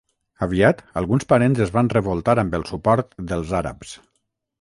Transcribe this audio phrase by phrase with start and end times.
[0.43, 3.93] Aviat alguns parents es van revoltar amb el suport dels àrabs.